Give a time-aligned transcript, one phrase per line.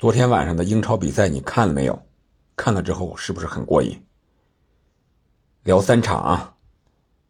[0.00, 2.02] 昨天晚上的英超比赛你看了没有？
[2.56, 4.02] 看了之后是不是很过瘾？
[5.62, 6.56] 聊三场啊，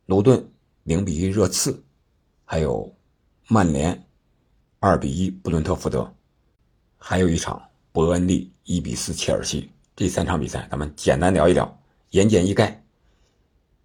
[0.06, 0.52] 卢顿
[0.84, 1.82] 零比一热刺，
[2.44, 2.94] 还有
[3.48, 4.06] 曼联
[4.78, 6.14] 二比一布伦特福德，
[6.96, 7.60] 还有一场
[7.90, 9.68] 伯恩利一比四切尔西。
[9.96, 11.76] 这三场比赛咱们简单聊一聊，
[12.10, 12.72] 言简意赅。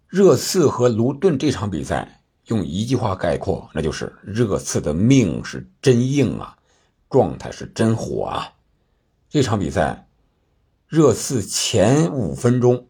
[0.06, 6.56] 热刺和卢顿这场比赛用一句话概括，那就是热刺的命是真硬啊，
[7.10, 8.52] 状态是真火啊。
[9.28, 10.08] 这场比赛，
[10.86, 12.86] 热刺前五分钟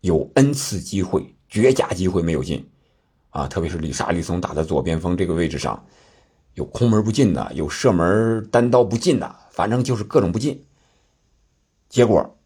[0.00, 2.68] 有 n 次机会，绝佳机会没有进
[3.30, 5.86] 啊，特别是里沙利松打在左边锋这个位置上，
[6.54, 10.66] 有空门不进的，有射门单刀不进的，反正就是各种不进。
[11.88, 12.38] 结果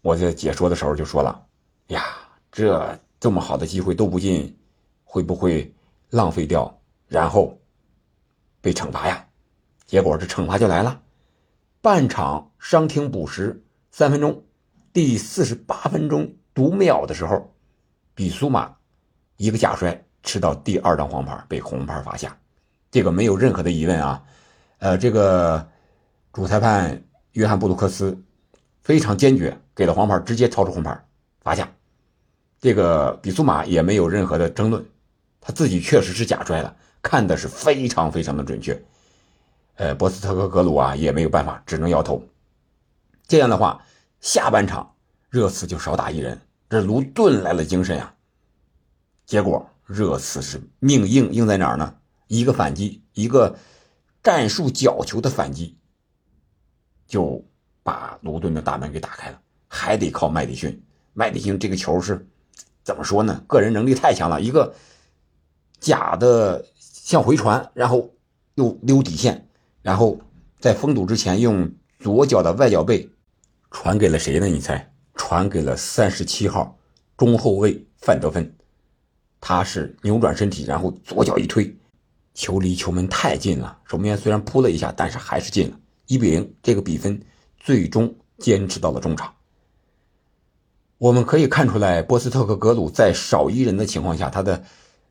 [0.00, 1.46] 我在解说的时候就说了
[1.88, 2.02] 呀。
[2.50, 4.56] 这这么好的机会都不进，
[5.04, 5.74] 会不会
[6.08, 7.60] 浪费掉，然后
[8.62, 9.26] 被惩罚呀？
[9.84, 11.02] 结果这惩罚就来了，
[11.86, 14.42] 半场伤停补时三分钟，
[14.92, 17.54] 第四十八分钟读秒的时候，
[18.12, 18.74] 比苏马
[19.36, 22.36] 一个假摔吃到第二张黄牌，被红牌罚下。
[22.90, 24.20] 这个没有任何的疑问啊，
[24.78, 25.64] 呃，这个
[26.32, 27.00] 主裁判
[27.34, 28.20] 约翰布鲁克斯
[28.82, 31.00] 非常坚决，给了黄牌，直接超出红牌
[31.40, 31.70] 罚下。
[32.58, 34.84] 这个比苏马也没有任何的争论，
[35.40, 38.76] 他自己确实是假摔了，看的是非常非常的准确。
[39.76, 42.22] 呃，博斯特克格鲁啊也没有办法，只能摇头。
[43.26, 43.82] 这样的话，
[44.20, 44.94] 下半场
[45.30, 48.14] 热刺就少打一人，这卢顿来了精神啊。
[49.24, 51.96] 结果热刺是命硬，硬在哪儿呢？
[52.26, 53.56] 一个反击，一个
[54.22, 55.76] 战术角球的反击，
[57.06, 57.44] 就
[57.82, 59.40] 把卢顿的大门给打开了。
[59.68, 62.26] 还得靠麦迪逊，麦迪逊这个球是。
[62.82, 63.42] 怎么说呢？
[63.48, 64.72] 个人能力太强了，一个
[65.80, 68.14] 假的向回传，然后
[68.54, 69.48] 又溜底线，
[69.86, 70.18] 然后
[70.58, 71.70] 在封堵之前用
[72.00, 73.08] 左脚的外脚背
[73.70, 74.46] 传给了谁呢？
[74.46, 74.92] 你猜？
[75.14, 76.76] 传给了三十七号
[77.16, 78.52] 中后卫范德芬，
[79.40, 81.72] 他是扭转身体，然后左脚一推，
[82.34, 87.22] 球离球门太近了，守门员虽然扑了一下，但是还是进了，一比零，这个比分
[87.60, 89.32] 最终坚持到了中场。
[90.98, 94.64] 我们可以看出来，波斯特克格鲁在少一人的情况下，他的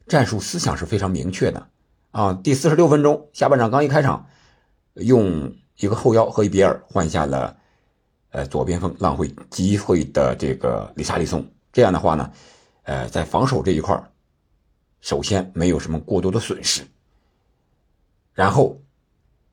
[0.06, 1.69] 战术思想是非常明确的
[2.12, 2.34] 啊。
[2.34, 4.28] 第四十六分钟，下半场刚一开场，
[4.95, 7.56] 用一个后腰和伊比尔换下了
[8.31, 11.45] 呃左边锋浪费机会的这个里沙利松。
[11.72, 12.31] 这样的话呢，
[12.83, 14.01] 呃，在防守这一块
[15.01, 16.81] 首先没有什么过多的损失。
[18.34, 18.81] 然后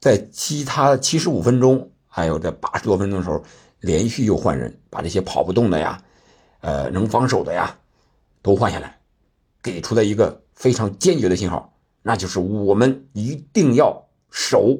[0.00, 3.42] 在其他七十五分钟，还有这八十多分钟的时候，
[3.80, 6.02] 连续又换人，把这些跑不动的呀。
[6.60, 7.76] 呃，能防守的呀，
[8.40, 9.00] 都换下来，
[9.60, 14.00] 给出了一个非常坚决的信号，那就是我们一定要
[14.30, 14.78] 守，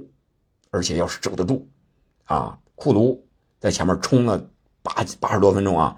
[0.73, 1.69] 而且要是守得住，
[2.25, 3.25] 啊，库卢
[3.61, 4.45] 在前面冲了
[4.83, 5.97] 八八十多分钟啊，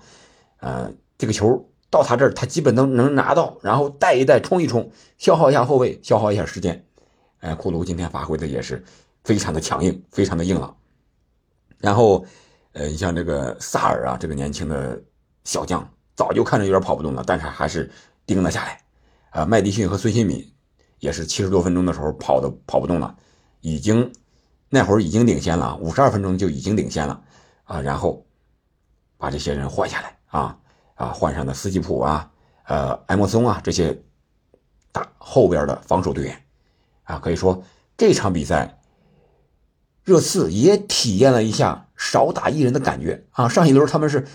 [0.58, 6.84] 呃，这个球到他这儿，他基本都能拿到，然后带一带，冲一冲，消耗一下后卫，消耗一下时间，
[7.38, 8.84] 哎，库卢今天发挥的也是
[9.24, 10.76] 非常的强硬，非常的硬朗，
[11.78, 12.22] 然后，
[12.72, 15.02] 呃，你像这个萨尔啊，这个年轻的。
[15.46, 17.91] 小将早就看着有点跑不动了，但是还是
[18.24, 18.80] 盯了下来。
[19.28, 20.42] 啊，麦迪逊和孙兴敏
[21.00, 23.14] 也是七十多分钟的时候跑的跑不动了，
[23.60, 24.10] 已经
[24.74, 27.22] 那会儿已经领先了，五十二分钟就已经领先了
[27.62, 27.80] 啊。
[27.80, 28.26] 然后
[29.16, 30.58] 把这些人换下来啊
[30.96, 32.28] 啊，换上了斯基普啊，
[32.64, 33.96] 呃，埃莫松啊这些
[34.90, 36.44] 打后边的防守队员
[37.04, 37.62] 啊，可以说
[37.96, 38.80] 这场比赛
[40.02, 43.48] 热刺也体验了一下少打一人的感觉啊。
[43.48, 44.26] 上一轮他们是。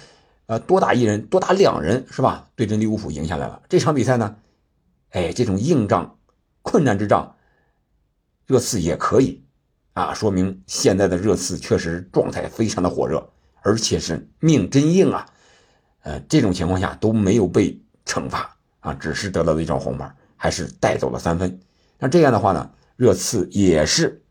[0.50, 2.50] 呃，多打一人，多打两人是吧？
[2.56, 3.61] 对阵利物浦赢下来了。
[3.69, 4.35] 这场比赛呢，
[5.11, 6.17] 哎，这种硬仗、
[6.63, 7.35] 困难之仗，
[8.47, 9.44] 热刺也可以
[10.00, 13.30] 啊，说明现在的热刺确实状态非常的火热，
[13.62, 15.26] 而且是命真硬啊。
[16.04, 21.60] 呃，这种情况下都没有被惩罚啊，只是得到了一张红牌，还是带走了三分。
[21.98, 24.24] 那这样的话呢，热刺也是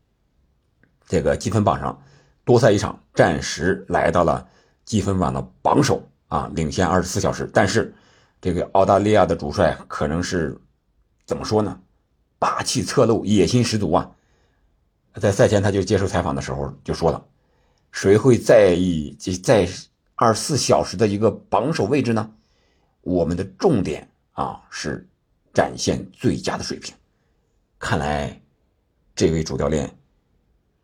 [1.07, 2.01] 这个积分榜上
[2.43, 4.47] 多赛一场，暂时来到了。
[4.85, 7.47] 积分榜的榜首啊，领先二十四小时。
[7.53, 7.93] 但是，
[8.41, 10.59] 这个澳大利亚的主帅可能是
[11.27, 11.79] 怎么说呢？
[12.39, 14.09] 霸气侧漏，野心十足啊！
[15.19, 17.23] 在赛前他就接受采访的时候就说了
[17.91, 19.67] ：“谁会在意在
[20.15, 22.31] 二十四小时的一个榜首位置呢？
[23.01, 25.07] 我们的重点啊是
[25.53, 26.95] 展现最佳的水平。”
[27.77, 28.41] 看来，
[29.15, 29.95] 这位主教练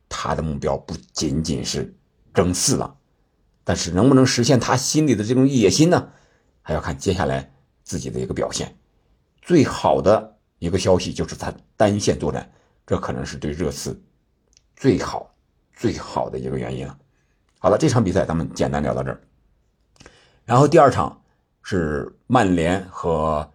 [0.07, 1.93] 他的目标不仅仅是
[2.33, 2.95] 争四了。
[3.67, 6.09] 但是能不能实现他心里的这种野心呢？
[6.61, 7.51] 还要看接下来
[7.83, 8.77] 自己的一个表现。
[9.41, 12.51] 最好的一个消息就是他单线作战，
[12.85, 13.99] 这可能是对热刺
[14.75, 15.33] 最好、
[15.73, 16.97] 最好的一个原因了。
[17.59, 19.19] 好了，这场比赛咱们简单聊到这儿。
[20.45, 21.21] 然后第二场
[21.63, 23.49] 是曼联和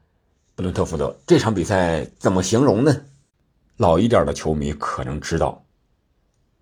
[0.55, 2.95] 布伦特福德，这场比赛怎么形容呢？
[3.77, 5.65] 老一点的球迷可能知道，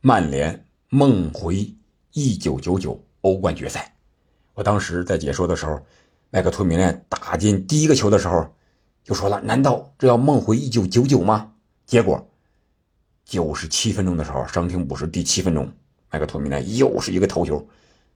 [0.01, 1.75] 曼联梦回
[2.13, 3.95] 一九九九欧冠决赛。
[4.55, 5.81] 我当时在解说的时候，
[6.31, 8.55] 麦克托米奈打进第一个球的时候，
[9.03, 11.53] 就说了：“难道这要梦回一九九九吗？”
[11.87, 12.29] 结果，
[13.29, 15.71] 九十七分钟的时候，伤停补时第七分钟，
[16.11, 17.69] 麦克托米奈又是一个头球，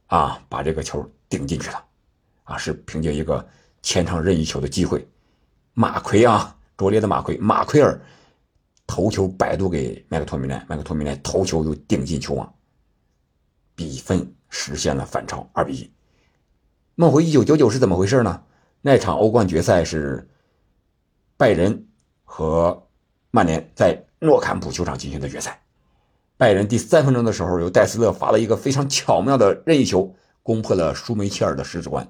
[0.06, 1.84] 啊，把这个球顶进去了，
[2.44, 3.46] 啊，是凭借一个
[3.82, 5.06] 前场任意球的机会，
[5.74, 8.00] 马奎啊，拙劣的马奎，马奎尔
[8.86, 12.50] 头球摆渡给麦克托米奈，麦克托米奈头球又顶进球网，
[13.74, 15.92] 比分实现了反超，二比一。
[16.94, 18.42] 梦回一九九九是怎么回事呢？
[18.80, 20.26] 那场欧冠决赛是
[21.36, 21.86] 拜仁
[22.24, 22.88] 和
[23.30, 25.62] 曼联在诺坎普球场进行的决赛。
[26.36, 32.08] 拜仁第三分钟的时候，由戴斯勒发了一个非常巧妙的任意球，攻破了舒梅切尔的十指关。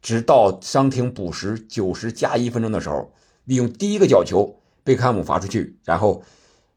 [0.00, 3.12] 直到伤停补时九十加一分钟的时候，
[3.44, 6.22] 利用第一个角球，贝克汉姆罚出去，然后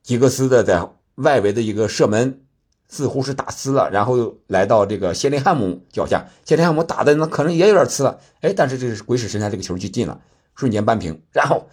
[0.03, 2.41] 吉格斯的在外围的一个射门。
[2.87, 10.21] 似乎是打呲了，然后又来到这个谢林汉姆脚下，谢林汉姆打的那可能也有点呲了，哎，但是这是鬼使神差，这个球就进了，
[10.53, 11.19] 瞬间扳平。
[11.31, 11.67] 然后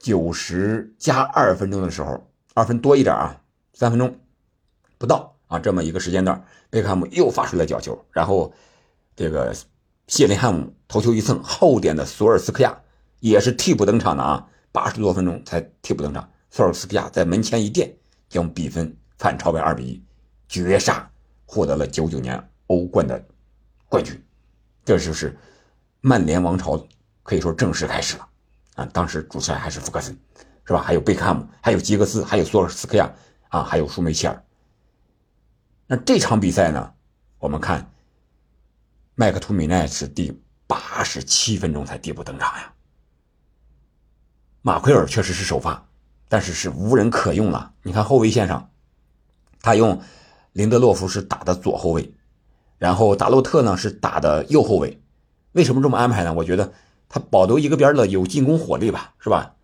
[0.00, 3.40] 九十加二分钟的时候，二分多一点啊，
[3.72, 4.18] 三分钟
[4.98, 8.52] 不到啊，这么一个时间段，贝克汉姆又发出了角球，然后
[9.14, 9.54] 这个
[10.08, 12.80] 谢林汉姆头球一蹭，后点的索尔斯克亚
[13.20, 17.96] 也是替补登场的啊，八十多分钟才替补登场，索尔斯克亚在门前一垫，
[18.28, 18.96] 将比分。
[19.20, 20.02] 反超为二比一，
[20.48, 21.06] 绝杀
[21.44, 23.22] 获得了九九年欧冠的
[23.86, 24.18] 冠军，
[24.82, 25.36] 这就是
[26.00, 26.82] 曼联王朝
[27.22, 28.26] 可以说正式开始了
[28.86, 30.16] 当时主帅还是福克森，
[30.64, 30.80] 是吧？
[30.82, 33.10] 还有贝克汉姆，还有吉格斯，还有索尔斯克亚
[33.48, 34.44] 啊，还有舒梅切尔。
[35.86, 36.92] 那这场比赛呢？
[37.38, 37.90] 我们看
[39.14, 42.72] 麦克图米奈是第八十七分钟才第步登场呀。
[44.62, 45.88] 马奎尔确实是首发，
[46.28, 47.72] 但是是无人可用了。
[47.82, 48.70] 你看后卫线上。
[49.62, 50.00] 他用
[50.52, 52.14] 林德洛夫是打的左后卫，
[52.78, 55.02] 然后达洛特呢是打的右后卫。
[55.52, 56.32] 为什么这么安排呢？
[56.32, 56.72] 我觉得
[57.10, 59.54] 他保留一个边的有进攻火力吧，是吧？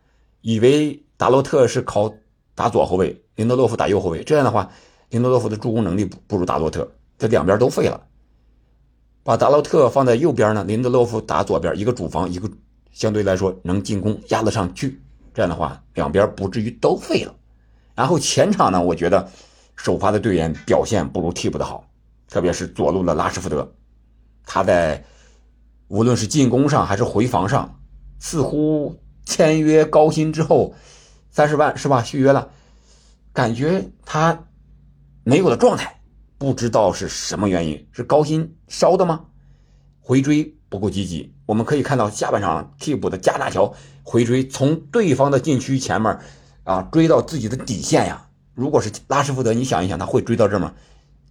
[0.43, 2.13] 以为达洛特是靠
[2.55, 4.71] 打左后卫，林德洛夫打右后卫，这样的话，
[5.09, 8.07] 林德洛夫的助攻能力不不如达洛特，这两边都废了。
[9.23, 12.51] 把达洛特放在右边呢，林德洛夫打左边，一个主防，一个
[12.93, 15.01] 相对来说能进攻压得上去，
[15.33, 17.35] 这样的话两边不至于都废了。
[17.95, 19.29] 然后前场呢，我觉得。
[19.79, 21.87] 首发的队员表现不如替补的好，
[22.31, 23.71] 特别是左路的拉什福德，
[24.47, 25.05] 他在
[25.88, 27.81] 无论是进攻上还是回防上，
[28.19, 30.75] 似乎签约高薪之后，
[31.31, 32.03] 三十万是吧？
[32.03, 32.50] 续约了，
[33.33, 34.47] 感觉他
[35.23, 36.00] 没有了状态，
[36.38, 39.27] 不知道是什么原因，是高薪烧的吗？
[40.00, 46.19] 回追不够积极，我们可以看到下半场替补的加纳乔回追，从对方的禁区前面
[46.65, 48.29] 啊追到自己的底线呀。
[48.55, 50.73] 如果是拉什福德，你想一想，他会追到这吗？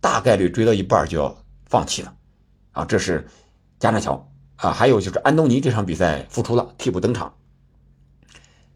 [0.01, 1.35] 大概率追到一半就要
[1.65, 2.13] 放弃了，
[2.71, 3.25] 啊，这是
[3.79, 7.33] 加纳乔啊，还有就是安东尼这场比赛复出了，替补登场，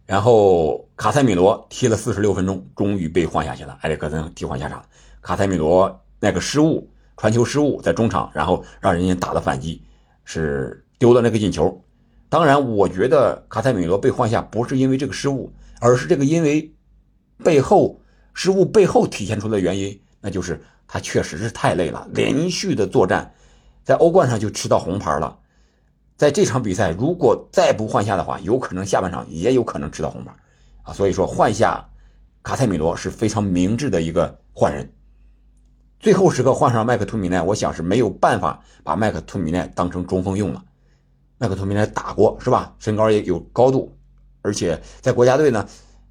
[0.05, 4.83] 然后卡塞米罗踢了四十六分钟，终于被换下去了，埃里克森替换下场，
[5.21, 9.81] 卡塞米罗那个失误，传球失误在中场，然后让人家打了反击，
[10.25, 11.83] 是丢了那个进球。
[12.29, 16.73] 当然，我觉得卡塞米罗被换下不是因为这个失误，而是这个因为
[17.43, 17.99] 背后。
[18.31, 23.33] 失误背后体现出的原因，那就是他确实是太累了，连续的作战，
[23.83, 25.37] 在欧冠上就吃到红牌了。
[26.19, 30.33] 在这场比赛，如果再不换下的话，有可能下半场也有可能吃到红牌
[30.83, 30.91] 啊。
[30.91, 31.89] 所以说换下
[32.43, 34.91] 卡塞米罗是非常明智的一个换人。
[35.97, 40.61] 最后时刻换上麦克图米奈，我想是没有办法把麦克图米奈当成中锋用了。
[41.37, 42.75] 麦克图米奈打过是吧？
[42.79, 43.97] 身高也有高度，
[44.41, 45.65] 而且在国家队呢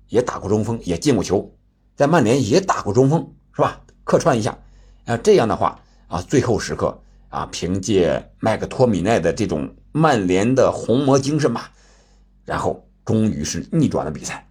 [0.08, 1.54] 也打过中锋，也进过球。
[1.94, 3.78] 在曼联也打过中锋，是吧？
[4.04, 4.56] 客串一下，
[5.04, 6.98] 啊，这样的话啊，最后时刻
[7.28, 11.70] 啊，凭借麦克托米奈的这种曼联的红魔精神吧，
[12.44, 14.46] 然后终于是逆转了比赛。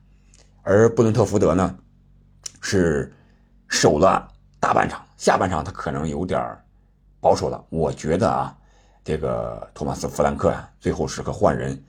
[0.62, 1.78] 而布伦特福德呢，
[2.62, 3.14] 是
[3.68, 4.28] 守了
[4.60, 6.58] 大半场，下半场他可能有点
[7.20, 7.64] 保守了。
[7.70, 8.58] 我觉得啊，
[9.04, 11.82] 这个托马斯弗兰克啊，最后时刻换人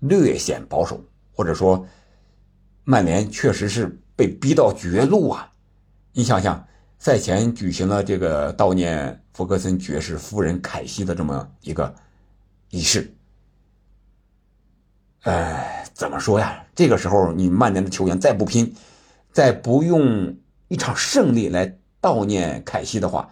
[0.00, 1.86] 略显保守，或者说
[2.84, 3.96] 曼联确实是。
[4.16, 5.50] 被逼到绝路啊！
[6.12, 6.62] 你想想，
[6.98, 11.94] 赛前举行了这个悼念福格森爵士夫人凯西的这么一个
[12.70, 13.14] 仪式，
[15.22, 16.64] 哎，怎么说呀？
[16.74, 18.74] 这个时候你曼联的球员再不拼，
[19.32, 20.36] 再不用
[20.68, 23.30] 一场胜利来悼念凯西的话，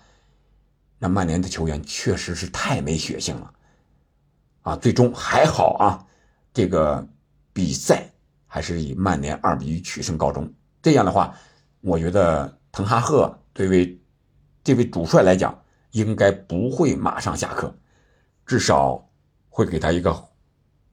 [0.98, 3.52] 那曼联的球员确实是太没血性了，
[4.62, 6.06] 啊，最终还好啊，
[6.52, 7.08] 这个
[7.52, 8.10] 比赛
[8.46, 10.52] 还是以曼联二比一取胜告终。
[10.82, 11.34] 这样的话，
[11.80, 13.98] 我觉得滕哈赫对位
[14.62, 17.74] 这位主帅来讲，应该不会马上下课，
[18.44, 19.07] 至少
[19.58, 20.16] 会给他一个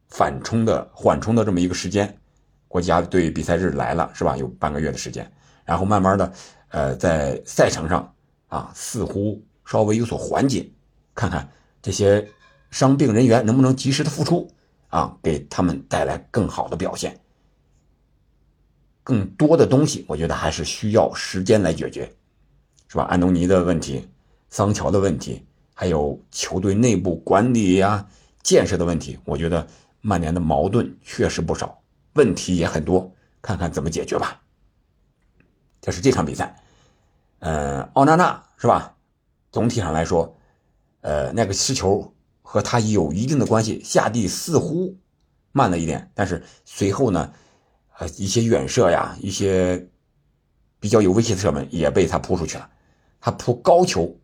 [0.10, 2.12] 缓冲的缓冲的这么一个时间。
[2.68, 4.36] 国家队比赛日来了，是吧？
[4.38, 5.32] 有半个月的时间，
[5.64, 6.34] 然后慢慢的，
[6.70, 8.12] 呃，在赛程上
[8.48, 10.68] 啊，似乎稍微有所缓解，
[11.14, 11.48] 看看
[11.80, 12.28] 这些
[12.72, 14.50] 伤病人员能不能及时的复出
[14.88, 17.16] 啊，给他们带来更好的表现。
[19.04, 22.12] 更多的东西，我觉得还是需要时间来解决，
[22.88, 23.04] 是吧？
[23.04, 24.10] 安东尼的问题，
[24.50, 25.46] 桑乔的问题，
[25.76, 28.04] 还有球队内部管理呀、
[28.46, 29.68] 建设的问题，我觉得
[30.02, 31.82] 曼联的矛盾确实不少。
[32.14, 33.12] 问题也很多，
[33.42, 34.40] 看看怎么解决吧。
[35.82, 36.56] 这是这场比赛，
[37.40, 38.96] 呃，奥纳纳是吧？
[39.52, 40.38] 总体上来说，
[41.02, 44.96] 呃，那个失球和他有一定的关系，下地似乎
[45.52, 47.34] 慢了一点，但是随后呢，
[47.98, 49.90] 呃，一些远射呀，一些
[50.80, 52.70] 比较有威胁的射门也被他扑出去了。
[53.20, 54.16] 他扑高球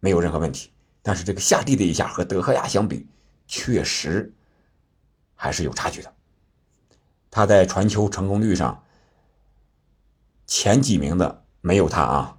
[0.00, 0.70] 没有任何问题，
[1.02, 3.06] 但是这个下地的一下和德赫亚相比，
[3.48, 4.32] 确实
[5.34, 6.14] 还是有差距的。
[7.30, 8.84] 他在传球成功率上
[10.46, 12.38] 前几名的没有他啊，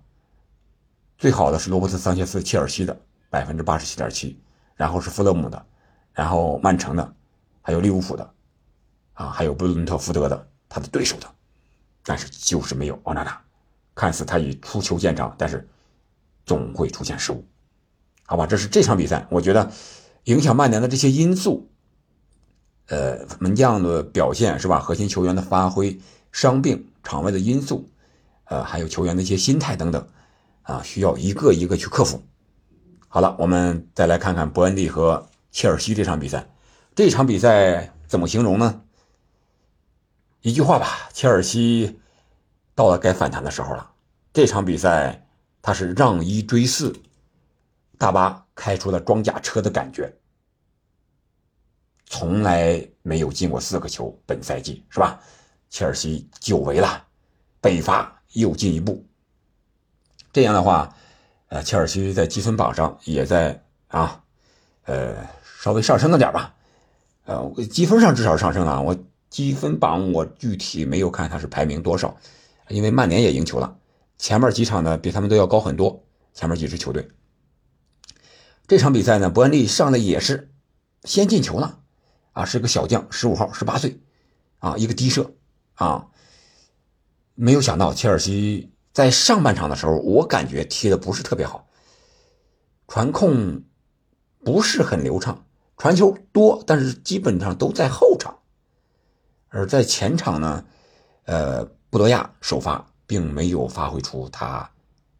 [1.18, 2.98] 最好的是罗伯特桑切斯切尔西的
[3.30, 4.40] 百分之八十七点七，
[4.76, 5.66] 然后是弗勒姆的，
[6.14, 7.14] 然后曼城的，
[7.62, 8.34] 还有利物浦的，
[9.14, 11.30] 啊，还有布伦特福德的他的对手的，
[12.04, 13.42] 但是就是没有奥纳纳，
[13.94, 15.68] 看似他以出球见长，但是
[16.46, 17.46] 总会出现失误，
[18.26, 19.72] 好吧，这是这场比赛，我觉得
[20.30, 21.72] 影响曼联的这些因素。
[22.86, 24.80] 呃，门将的表现是吧？
[24.80, 26.00] 核心球员的发挥、
[26.32, 27.90] 伤病、场外的因素，
[28.46, 30.08] 呃，还有球员的一些心态等等，
[30.62, 32.22] 啊，需要一个一个去克服。
[33.08, 36.48] 好了，我们再来看看伯恩利和切尔西这场比赛。
[36.96, 38.82] 这场比赛怎么形容呢？
[40.42, 42.00] 一句话吧，切尔西
[42.76, 43.92] 到了该反弹的时候了。
[44.32, 45.28] 这场比赛
[45.62, 46.96] 他是让一追四，
[47.98, 50.14] 大巴开出了装甲车的感觉。
[52.06, 55.18] 从来没有进过四个球，本赛季是吧？
[55.70, 57.08] 切尔西久违了，
[57.62, 59.06] 北伐又进一步。
[60.34, 60.94] 这样的话，
[61.48, 64.22] 呃，切尔西在积分榜上也在啊，
[64.84, 65.26] 呃，
[65.62, 66.54] 稍微上升了点吧。
[67.24, 68.82] 呃，积分上至少上升了。
[68.82, 68.98] 我
[69.30, 72.18] 积分榜我具体没有看它是排名多少，
[72.68, 73.78] 因为曼联也赢球了，
[74.18, 76.04] 前面几场呢比他们都要高很多。
[76.34, 77.08] 前面几支球队，
[78.70, 80.52] 这场比赛呢，伯恩利上来也是
[81.04, 81.80] 先进球了。
[82.34, 84.00] 啊，是个小将，十五号，十八岁，
[84.60, 85.34] 啊，一个低射，
[85.74, 86.08] 啊，
[87.34, 91.68] 没有想到切尔西在上半场的时候，我感觉踢的不是特别好，
[92.88, 93.64] 传控
[94.46, 98.38] 不是很流畅，传球多，但是基本上都在后场，
[99.48, 100.64] 而在前场呢，
[101.26, 104.70] 呃，布多亚首发并没有发挥出他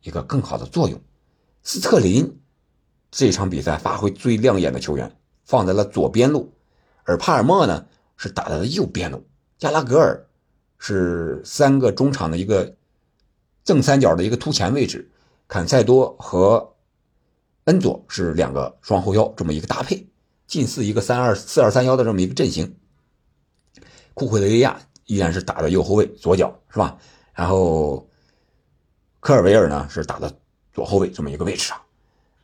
[0.04, 1.02] 一个更好的作用，
[1.64, 2.40] 斯特林
[3.12, 6.54] 这场比赛发挥最亮眼的球员放在了左边路。
[7.04, 7.86] 而帕尔默呢
[8.18, 9.26] 是打在了右边路，
[9.58, 10.28] 加拉格尔
[10.78, 12.76] 是三个中场的一个
[13.64, 15.10] 正三角的一个突前位置，
[15.48, 16.76] 坎塞多和
[17.66, 20.08] 恩佐是两个双后腰这么一个搭配，
[20.46, 22.76] 近似一个三二四二三幺的这么一个阵型。
[24.14, 26.98] 库库雷利亚依然是打的右后卫左脚是吧？
[27.34, 28.08] 然后
[29.20, 30.32] 科尔维尔呢是打的
[30.74, 31.80] 左后卫这么一个位置上，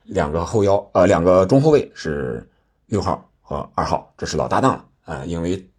[0.06, 2.50] 两个后腰呃两个中后卫是
[2.88, 3.30] 六号。
[3.48, 5.24] 和二号，这是老搭档了啊！
[5.24, 5.70] 因为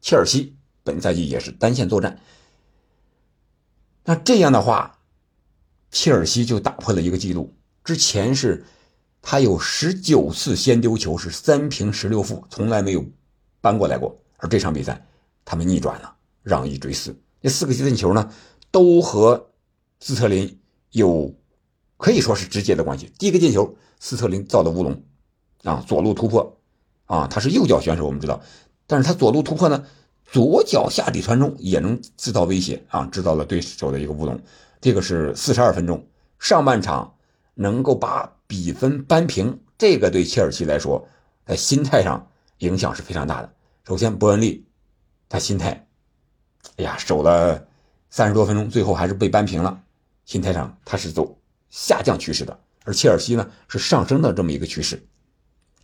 [0.00, 2.20] 切尔西本赛季也是单线作战，
[4.04, 5.00] 那这样的话，
[5.90, 7.52] 切尔西就打破了一个记录。
[7.82, 8.64] 之前是
[9.20, 13.04] 他有十九次先丢球，是三平十六负，从来没有
[13.60, 14.16] 扳过来过。
[14.36, 15.04] 而这场比赛，
[15.44, 17.20] 他们逆转了，让一追四。
[17.42, 18.32] 这四个进球呢，
[18.70, 19.50] 都和
[19.98, 20.60] 斯特林
[20.92, 21.34] 有
[21.98, 23.12] 可以说是直接的关系。
[23.18, 25.02] 第一个进球，斯特林造的乌龙
[25.64, 26.54] 啊，左路突破。
[27.04, 28.38] 啊，他是右脚选手，我们知道，
[28.86, 29.86] 但是他左路突破呢，
[30.26, 34.38] 左脚下底传中也能制造威胁啊，制造了对手的一个乌龙。
[34.78, 36.06] 这个是四十二分钟，
[36.38, 37.14] 上半场
[37.54, 41.08] 能够把比分扳平，这个对切尔西来说，
[41.46, 42.28] 在心态上
[42.58, 43.50] 影响是非常大的。
[43.86, 44.66] 首先，伯恩利
[45.30, 45.88] 他心态，
[46.76, 47.66] 哎呀，守了
[48.10, 49.80] 三十多分钟，最后还是被扳平了，
[50.26, 51.38] 心态上他是走
[51.70, 55.06] 下降趋势的，而切尔西呢是上升的这么一个趋势。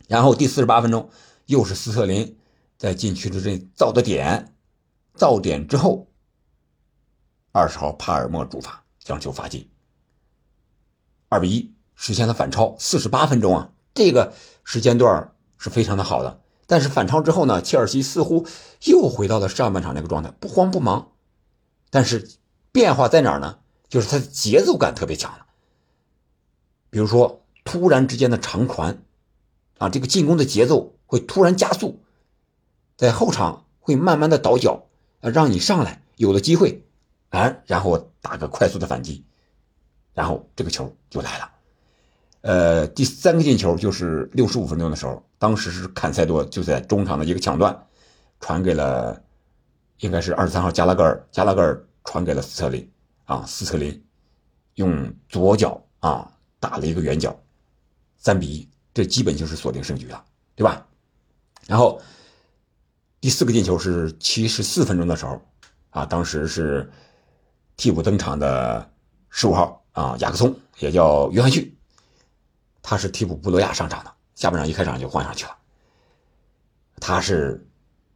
[0.07, 1.09] 然后第四十八分钟，
[1.45, 2.37] 又是斯特林
[2.77, 4.53] 在禁区之内造的点，
[5.13, 6.07] 造点之后，
[7.51, 9.69] 二十号帕尔默主罚将球罚进，
[11.29, 12.75] 二比一实现了反超。
[12.79, 16.41] 四十八分钟啊，这个时间段是非常的好的。
[16.67, 18.47] 但是反超之后呢，切尔西似乎
[18.85, 21.11] 又回到了上半场那个状态，不慌不忙。
[21.91, 22.27] 但是
[22.71, 23.59] 变化在哪儿呢？
[23.87, 25.44] 就是他的节奏感特别强了。
[26.95, 29.03] 比如说突然之间的长传，
[29.79, 31.99] 啊，这个进攻的节奏会突然加速，
[32.95, 34.85] 在后场会慢慢的倒脚，
[35.19, 36.85] 啊，让你上来有了机会，
[37.31, 39.25] 啊，然后打个快速的反击，
[40.13, 41.51] 然后这个球就来了。
[42.39, 47.77] 呃，第三个进球就是六十五分钟的时候，当时是坎塞多就在中场的一个抢断，
[48.39, 49.21] 传给了，
[49.99, 52.89] 应该是二十三号加拉格尔，加拉格尔传给了斯特林，
[53.25, 54.01] 啊，斯特林
[54.75, 57.37] 用左脚啊打了一个远角，
[58.17, 60.23] 三比一，这基本就是锁定胜局了，
[60.55, 60.85] 对吧？
[61.67, 62.01] 然后
[63.19, 65.41] 第四个进球是七十四分钟的时候，
[65.89, 66.91] 啊，当时是
[67.75, 68.89] 替补登场的
[69.29, 71.75] 十五号啊雅克松，也叫约翰逊。
[72.81, 75.57] 他是替补布罗亚上场的，下半场一开场就换上去了。
[77.01, 77.67] 他是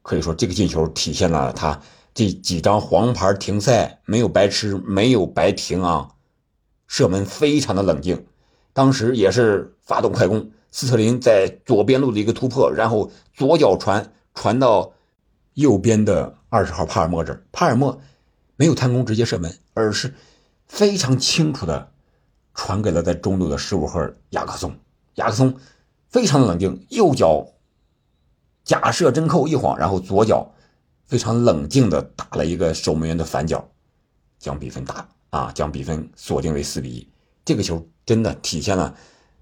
[0.04, 1.82] 可以说这个进球体现了他
[2.14, 6.12] 这几张黄牌停赛没有白吃，没有白停啊，
[6.90, 8.26] 射门非常的冷静。
[8.74, 14.92] 当时也是发动快攻，斯特林在左边路的一个突破，然后左脚传传到
[15.54, 18.02] 右边的二十号帕尔默这儿，帕尔默
[18.58, 20.14] 没有贪功直接射门，而是
[20.68, 21.92] 非常清楚的。
[22.56, 24.76] 传给了在中路的十五号雅克松，
[25.16, 25.56] 雅克松
[26.10, 27.48] 非常的冷静，右脚
[28.66, 30.52] 假设真扣一晃，然后左脚
[31.06, 33.70] 非常冷静的打了一个守门员的反脚，
[34.40, 37.08] 将比分打啊，将比分锁定为四比一。
[37.46, 38.96] 这个球真的体现了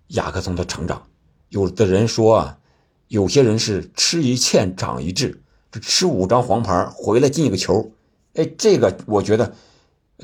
[0.07, 1.07] 雅克松的成长。
[1.49, 2.59] 有的人说啊，
[3.07, 5.41] 有些人是吃一堑长一智，
[5.71, 7.91] 这吃五张黄牌回来进一个球，
[8.33, 9.53] 哎，这个我觉得。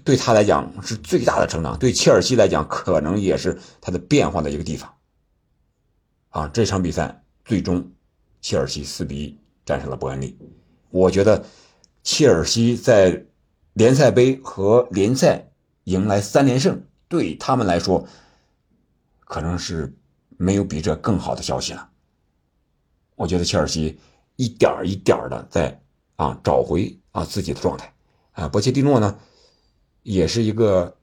[0.03, 4.91] 对他来讲是最大的成长，对切尔西来讲可能也是他的变化的一个地方。
[6.29, 7.91] 啊，这场比赛最终
[8.41, 10.35] 切尔西四比一战胜了伯恩利。
[10.89, 11.45] 我觉得
[12.01, 13.23] 切尔西在
[13.73, 15.47] 联赛杯和联赛
[15.85, 18.07] 迎来三连胜，对他们来说
[19.19, 19.95] 可能是
[20.37, 21.89] 没有比这更好的消息了。
[23.15, 23.99] 我觉得切尔西
[24.35, 25.81] 一点一点的在
[26.15, 27.93] 啊找回啊自己的状态
[28.31, 29.19] 啊，博切蒂诺呢？
[30.01, 30.97] 也是一个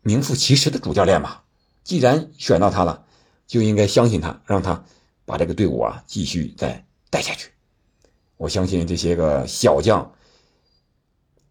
[0.00, 1.44] 名副其实的主教练吧。
[1.84, 3.04] 既然选到他了，
[3.46, 4.84] 就应该相信他，让他
[5.24, 7.50] 把这个队伍啊继续再带下去。
[8.36, 10.12] 我相信这些个小将，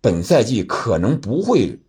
[0.01, 1.79] 本赛季可能不会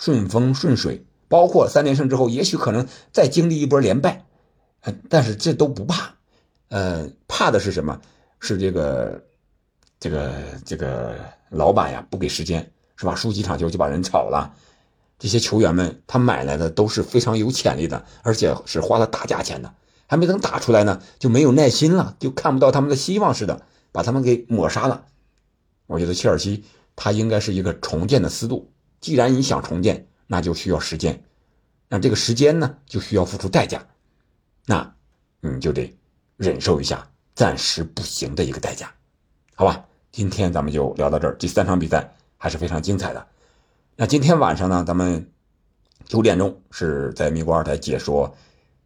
[0.00, 4.24] 顺风顺水，包括三连胜之后，也许可能再经历一波连败，
[5.08, 6.14] 但是这都不怕。
[6.68, 8.00] 呃，怕的是什么？
[8.40, 9.22] 是这个
[9.98, 10.32] 这个
[10.64, 11.16] 这个
[11.50, 12.72] 老板呀，不给时间。
[12.96, 13.14] 是吧？
[13.14, 14.52] 输几场球就把人炒了，
[15.18, 19.72] 这些球员们他买来的都是非常有潜力的，而且是花了大价钱的，
[20.06, 25.06] 还没等打出来呢，就没有耐心了，就看不到他们的希望似的，把他们给抹杀了。
[25.86, 31.22] 我觉得切尔西他应该是一个重建的思路，既然你想重建，那就需要时间，
[31.88, 33.86] 那这个时间呢，就需要付出代价，
[34.66, 34.94] 那
[35.40, 35.96] 你就得
[36.36, 38.92] 忍受一下暂时不行的一个代价，
[39.54, 39.84] 好吧？
[40.12, 42.14] 今天咱们就聊到这儿，第三场比赛。
[42.42, 43.26] 还是非常精彩的。
[43.96, 45.30] 那今天晚上呢，咱们
[46.06, 48.34] 九点钟是在米国二台解说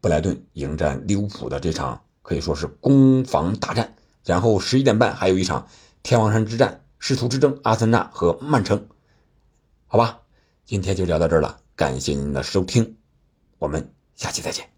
[0.00, 3.94] 布莱顿迎战利物浦的这场可以说是攻防大战。
[4.24, 5.68] 然后十一点半还有一场
[6.02, 8.88] 天王山之战，师徒之争，阿森纳和曼城。
[9.94, 10.22] 好吧，
[10.64, 12.96] 今天就聊到这儿了，感谢您的收听，
[13.60, 14.73] 我们下期再见。